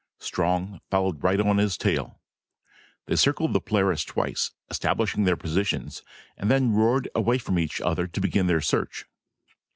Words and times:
Strong 0.17 0.81
followed 0.89 1.21
right 1.23 1.39
on 1.39 1.59
his 1.59 1.77
tail. 1.77 2.19
They 3.05 3.15
circled 3.15 3.53
the 3.53 3.61
Polaris 3.61 4.03
twice, 4.03 4.49
establishing 4.67 5.25
their 5.25 5.37
positions, 5.37 6.01
and 6.37 6.49
then 6.49 6.73
roared 6.73 7.07
away 7.13 7.37
from 7.37 7.59
each 7.59 7.79
other 7.79 8.07
to 8.07 8.19
begin 8.19 8.47
their 8.47 8.61
search. 8.61 9.05